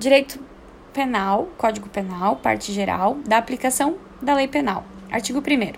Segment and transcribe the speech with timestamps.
[0.00, 0.40] Direito
[0.94, 4.82] Penal, Código Penal, parte geral, da aplicação da lei penal.
[5.10, 5.74] Artigo 1.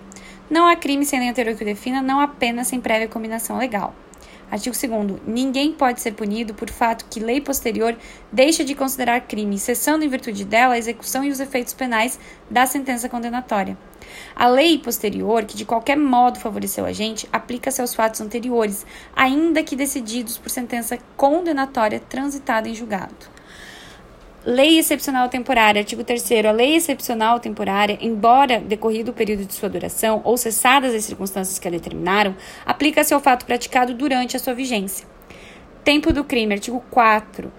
[0.49, 3.57] Não há crime sem lei anterior que o defina, não há pena sem prévia combinação
[3.57, 3.93] legal.
[4.49, 5.23] Artigo 2.
[5.27, 7.97] Ninguém pode ser punido por fato que lei posterior
[8.31, 12.17] deixa de considerar crime, cessando em virtude dela a execução e os efeitos penais
[12.49, 13.77] da sentença condenatória.
[14.33, 19.61] A lei posterior, que de qualquer modo favoreceu a gente, aplica-se aos fatos anteriores, ainda
[19.61, 23.33] que decididos por sentença condenatória transitada em julgado.
[24.45, 29.69] Lei excepcional temporária, artigo 3 A lei excepcional temporária, embora decorrido o período de sua
[29.69, 34.53] duração ou cessadas as circunstâncias que a determinaram, aplica-se ao fato praticado durante a sua
[34.53, 35.07] vigência.
[35.81, 37.49] Tempo do crime, artigo 4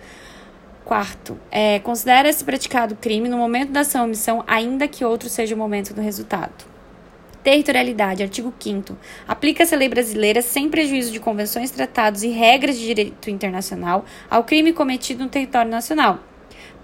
[0.84, 5.55] Quarto, é, considera-se praticado crime no momento da ação ou omissão, ainda que outro seja
[5.55, 6.66] o momento do resultado.
[7.42, 8.95] Territorialidade, artigo 5
[9.27, 14.45] Aplica-se a lei brasileira sem prejuízo de convenções, tratados e regras de direito internacional ao
[14.45, 16.20] crime cometido no território nacional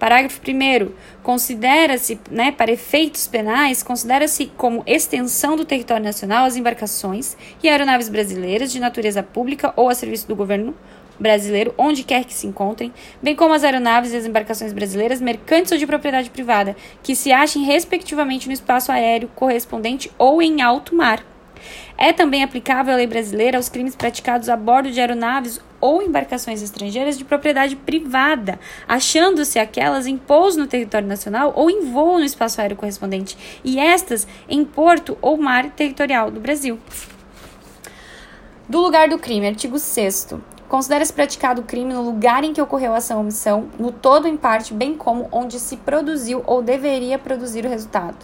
[0.01, 0.91] Parágrafo 1
[1.21, 8.09] considera-se, né, para efeitos penais, considera-se como extensão do território nacional as embarcações e aeronaves
[8.09, 10.73] brasileiras de natureza pública ou a serviço do governo
[11.19, 15.71] brasileiro, onde quer que se encontrem, bem como as aeronaves e as embarcações brasileiras mercantes
[15.71, 20.95] ou de propriedade privada, que se achem respectivamente no espaço aéreo correspondente ou em alto
[20.95, 21.23] mar.
[21.95, 26.61] É também aplicável a lei brasileira aos crimes praticados a bordo de aeronaves ou embarcações
[26.61, 32.23] estrangeiras de propriedade privada, achando-se aquelas em pouso no território nacional ou em voo no
[32.23, 36.79] espaço aéreo correspondente, e estas em porto ou mar territorial do Brasil.
[38.69, 40.35] Do lugar do crime, artigo 6
[40.69, 44.23] Considera-se praticado o crime no lugar em que ocorreu a ação ou omissão, no todo
[44.23, 48.15] ou em parte, bem como onde se produziu ou deveria produzir o resultado.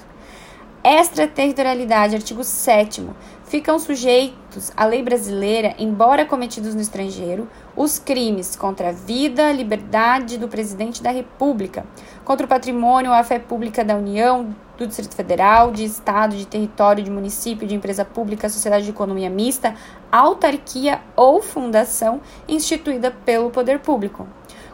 [0.90, 3.06] Extraterritorialidade, artigo 7
[3.44, 10.38] ficam sujeitos à lei brasileira, embora cometidos no estrangeiro, os crimes contra a vida, liberdade
[10.38, 11.86] do presidente da República,
[12.24, 16.48] contra o patrimônio ou a fé pública da União, do Distrito Federal, de Estado, de
[16.48, 19.76] território, de município, de empresa pública, sociedade de economia mista,
[20.10, 24.26] autarquia ou fundação instituída pelo poder público,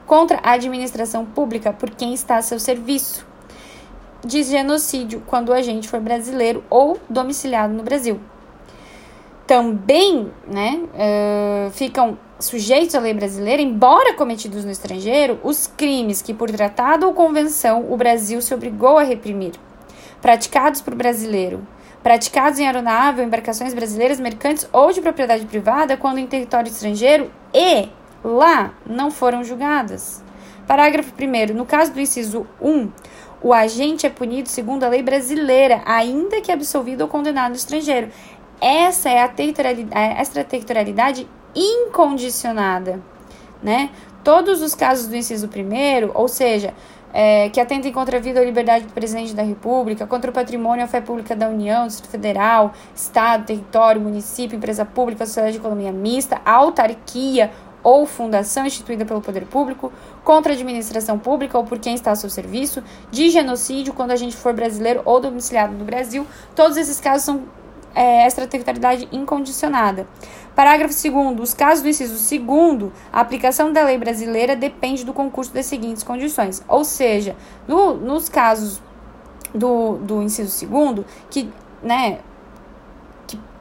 [0.05, 3.32] contra a administração pública por quem está a seu serviço.
[4.25, 8.19] De genocídio quando o agente for brasileiro ou domiciliado no Brasil
[9.45, 16.33] também né, uh, ficam sujeitos à lei brasileira, embora cometidos no estrangeiro, os crimes que,
[16.33, 19.53] por tratado ou convenção, o Brasil se obrigou a reprimir,
[20.21, 21.65] praticados por brasileiro,
[22.01, 27.29] praticados em aeronave ou embarcações brasileiras, mercantes ou de propriedade privada, quando em território estrangeiro
[27.53, 27.87] e
[28.23, 30.23] lá não foram julgadas.
[30.67, 31.53] Parágrafo 1.
[31.53, 32.89] No caso do inciso 1,
[33.43, 38.09] o agente é punido segundo a lei brasileira, ainda que absolvido ou condenado no estrangeiro.
[38.61, 39.29] Essa é a,
[39.91, 43.01] a extraterritorialidade incondicionada,
[43.61, 43.89] né?
[44.23, 46.73] Todos os casos do inciso primeiro, ou seja,
[47.13, 50.85] é, que atentem contra a vida ou liberdade do presidente da República, contra o patrimônio
[50.85, 55.91] a fé pública da União, Distrito Federal, Estado, território, município, empresa pública, sociedade de economia
[55.91, 57.51] mista, autarquia
[57.83, 59.91] ou fundação instituída pelo poder público,
[60.23, 64.15] contra a administração pública ou por quem está a seu serviço, de genocídio quando a
[64.15, 66.25] gente for brasileiro ou domiciliado no Brasil.
[66.55, 67.43] Todos esses casos são
[67.93, 70.07] é, extraterritorialidade incondicionada.
[70.55, 71.39] Parágrafo 2.
[71.39, 76.03] Os casos do inciso 2, a aplicação da lei brasileira depende do concurso das seguintes
[76.03, 76.63] condições.
[76.67, 77.35] Ou seja,
[77.67, 78.81] no, nos casos
[79.53, 81.49] do, do inciso 2, que,
[81.81, 82.19] né,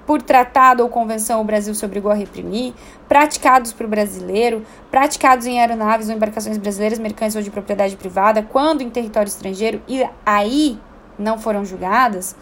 [0.07, 2.75] por tratado ou convenção o Brasil se obrigou a reprimir,
[3.09, 8.83] praticados por brasileiro, praticados em aeronaves ou embarcações brasileiras, mercantes ou de propriedade privada, quando
[8.83, 10.79] em território estrangeiro, e aí
[11.19, 12.35] não foram julgadas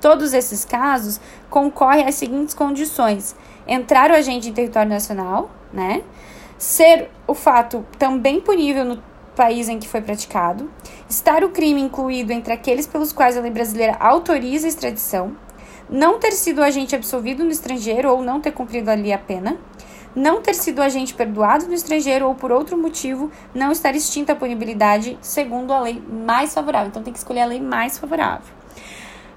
[0.00, 1.20] Todos esses casos
[1.50, 3.34] concorrem às seguintes condições:
[3.66, 6.02] entrar o agente em território nacional, né?
[6.56, 9.02] Ser o fato também punível no
[9.34, 10.68] país em que foi praticado,
[11.08, 15.36] estar o crime incluído entre aqueles pelos quais a lei brasileira autoriza a extradição,
[15.88, 19.56] não ter sido agente absolvido no estrangeiro ou não ter cumprido ali a pena,
[20.14, 24.36] não ter sido agente perdoado no estrangeiro ou por outro motivo não estar extinta a
[24.36, 26.88] punibilidade segundo a lei mais favorável.
[26.88, 28.58] Então tem que escolher a lei mais favorável.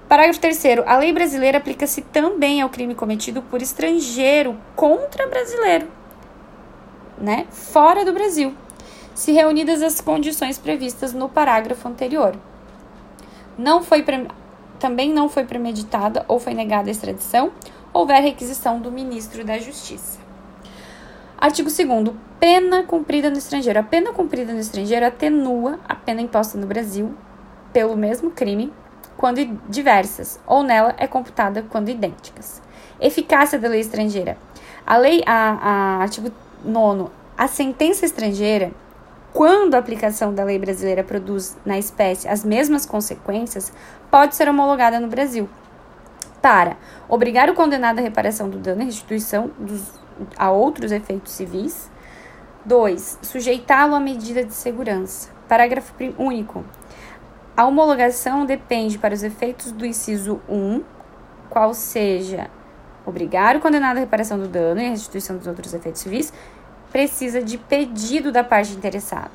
[0.08, 0.64] Parágrafo 3.
[0.84, 5.88] A lei brasileira aplica-se também ao crime cometido por estrangeiro contra brasileiro,
[7.16, 7.46] né?
[7.50, 8.54] Fora do Brasil,
[9.14, 12.36] se reunidas as condições previstas no parágrafo anterior.
[13.56, 14.04] Não foi
[14.82, 17.52] também não foi premeditada ou foi negada a extradição,
[17.92, 20.18] houver requisição do ministro da Justiça.
[21.38, 23.78] Artigo 2 Pena cumprida no estrangeiro.
[23.78, 27.14] A pena cumprida no estrangeiro atenua a pena imposta no Brasil
[27.72, 28.72] pelo mesmo crime
[29.16, 32.60] quando diversas, ou nela é computada quando idênticas.
[33.00, 34.36] Eficácia da lei estrangeira.
[34.84, 36.32] A lei, a, a artigo
[36.64, 37.08] 9
[37.38, 38.72] a sentença estrangeira
[39.32, 43.72] quando a aplicação da lei brasileira produz na espécie as mesmas consequências,
[44.10, 45.48] pode ser homologada no Brasil.
[46.42, 46.76] Para
[47.08, 49.92] obrigar o condenado à reparação do dano e restituição dos,
[50.36, 51.90] a outros efeitos civis.
[52.64, 53.18] 2.
[53.22, 55.30] Sujeitá-lo à medida de segurança.
[55.48, 56.64] Parágrafo único.
[57.56, 60.82] A homologação depende para os efeitos do inciso 1,
[61.50, 62.48] qual seja
[63.04, 66.32] obrigar o condenado à reparação do dano e restituição dos outros efeitos civis,
[66.92, 69.32] precisa de pedido da parte interessada.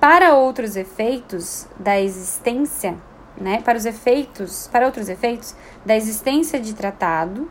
[0.00, 2.96] Para outros efeitos da existência,
[3.36, 5.54] né, para os efeitos, para outros efeitos
[5.84, 7.48] da existência de tratado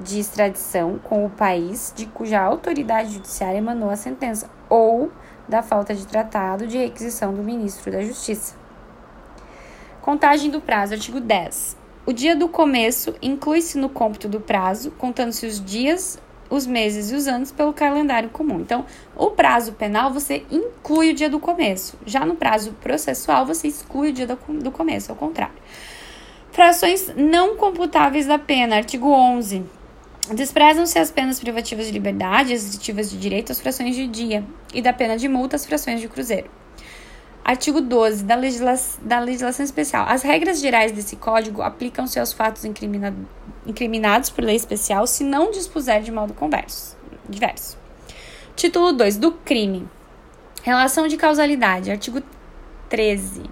[0.00, 5.12] de extradição com o país de cuja autoridade judiciária emanou a sentença ou
[5.48, 8.56] da falta de tratado de requisição do ministro da Justiça.
[10.00, 11.76] Contagem do prazo, artigo 10.
[12.06, 16.18] O dia do começo inclui-se no cômputo do prazo, contando-se os dias
[16.50, 18.60] os meses e os anos pelo calendário comum.
[18.60, 18.84] Então,
[19.16, 21.98] o prazo penal você inclui o dia do começo.
[22.06, 25.54] Já no prazo processual, você exclui o dia do, do começo, ao contrário.
[26.52, 29.64] Frações não computáveis da pena, artigo 11.
[30.32, 34.92] Desprezam-se as penas privativas de liberdade, restritivas de direito às frações de dia, e da
[34.92, 36.48] pena de multa às frações de cruzeiro.
[37.44, 40.06] Artigo 12 da, legisla da legislação especial.
[40.08, 43.18] As regras gerais desse código aplicam-se aos fatos incriminados
[43.66, 46.96] incriminados por lei especial se não dispuser de modo converso,
[47.28, 47.78] diverso.
[48.56, 49.88] Título 2 do crime.
[50.62, 51.90] Relação de causalidade.
[51.90, 52.22] Artigo
[52.88, 53.42] 13.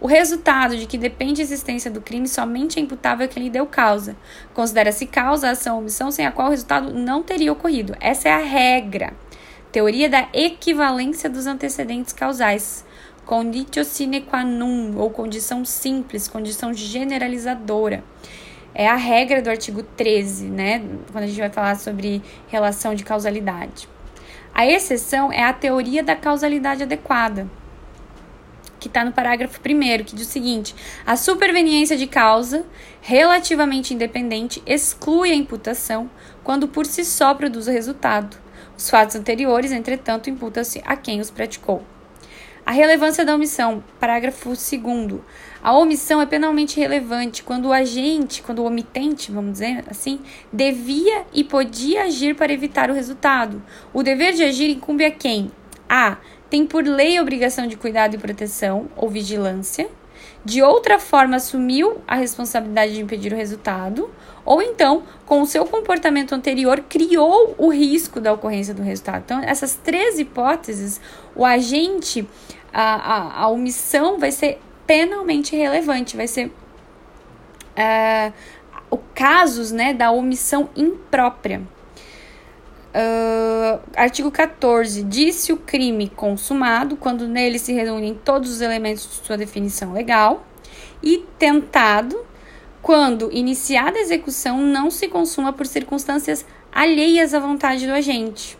[0.00, 3.50] O resultado de que depende a existência do crime somente é imputável a quem lhe
[3.50, 4.16] deu causa.
[4.52, 7.94] Considera-se causa ação ou omissão sem a qual o resultado não teria ocorrido.
[8.00, 9.14] Essa é a regra.
[9.70, 12.84] Teoria da equivalência dos antecedentes causais.
[13.24, 18.04] Conditio sine qua non, ou condição simples, condição generalizadora
[18.74, 20.84] é a regra do artigo 13, né?
[21.12, 23.88] Quando a gente vai falar sobre relação de causalidade.
[24.52, 27.48] A exceção é a teoria da causalidade adequada,
[28.80, 30.74] que está no parágrafo 1, que diz o seguinte:
[31.06, 32.66] a superveniência de causa
[33.00, 36.10] relativamente independente exclui a imputação
[36.42, 38.36] quando por si só produz o resultado.
[38.76, 41.93] Os fatos anteriores, entretanto, imputam-se a quem os praticou.
[42.66, 45.20] A relevância da omissão, parágrafo 2.
[45.62, 50.20] A omissão é penalmente relevante quando o agente, quando o omitente, vamos dizer assim,
[50.50, 53.62] devia e podia agir para evitar o resultado.
[53.92, 55.50] O dever de agir incumbe a quem?
[55.86, 56.16] A.
[56.48, 59.86] Tem por lei a obrigação de cuidado e proteção ou vigilância.
[60.44, 64.10] De outra forma, assumiu a responsabilidade de impedir o resultado.
[64.44, 69.22] Ou então, com o seu comportamento anterior, criou o risco da ocorrência do resultado.
[69.24, 71.00] Então, essas três hipóteses,
[71.34, 72.28] o agente
[72.74, 78.32] a, a, a omissão vai ser penalmente relevante, vai ser uh,
[78.90, 81.62] o casos né, da omissão imprópria.
[82.94, 85.02] Uh, artigo 14.
[85.02, 90.46] Disse o crime consumado quando nele se reúnem todos os elementos de sua definição legal.
[91.02, 92.24] E tentado
[92.80, 98.56] quando iniciada a execução não se consuma por circunstâncias alheias à vontade do agente.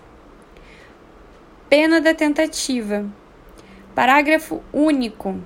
[1.69, 3.04] Pena da tentativa.
[3.94, 5.38] Parágrafo único.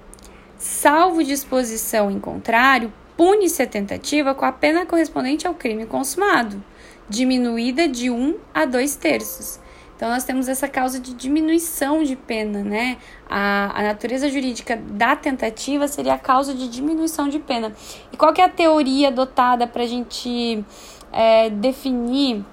[0.56, 6.62] Salvo disposição em contrário, pune-se a tentativa com a pena correspondente ao crime consumado,
[7.08, 9.60] diminuída de 1 um a 2 terços.
[9.98, 12.98] Então, nós temos essa causa de diminuição de pena, né?
[13.28, 17.72] A, a natureza jurídica da tentativa seria a causa de diminuição de pena.
[18.12, 20.64] E qual que é a teoria adotada para a gente
[21.10, 22.44] é, definir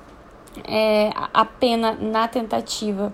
[0.67, 3.13] é, a pena na tentativa?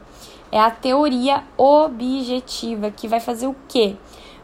[0.50, 3.98] É a teoria objetiva, que vai fazer o quê?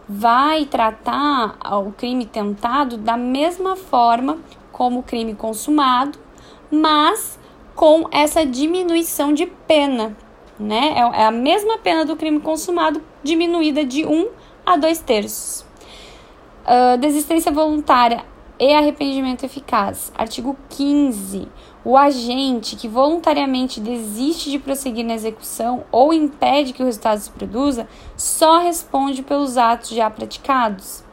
[0.09, 4.37] Vai tratar o crime tentado da mesma forma
[4.69, 6.26] como o crime consumado,
[6.71, 7.39] mas
[7.75, 10.15] com essa diminuição de pena,
[10.59, 10.95] né?
[10.95, 14.29] É, é a mesma pena do crime consumado, diminuída de 1 um
[14.65, 15.65] a 2 terços.
[16.65, 18.25] Uh, desistência voluntária
[18.59, 20.11] e arrependimento eficaz.
[20.17, 21.47] Artigo 15.
[21.85, 27.31] O agente que voluntariamente desiste de prosseguir na execução ou impede que o resultado se
[27.31, 31.03] produza só responde pelos atos já praticados.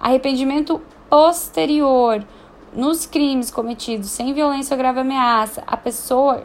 [0.00, 2.24] Arrependimento posterior.
[2.72, 6.44] Nos crimes cometidos sem violência ou grave ameaça, a pessoa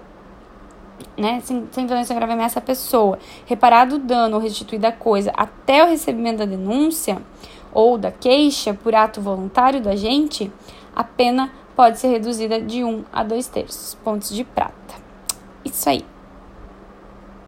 [1.18, 5.32] né, sem, sem violência grave ameaça, a pessoa, reparado o dano ou restituída a coisa
[5.36, 7.22] até o recebimento da denúncia
[7.74, 10.52] ou da queixa por ato voluntário do agente,
[10.96, 14.74] a pena pode ser reduzida de 1 a 2 terços pontos de prata.
[15.66, 16.13] Isso aí.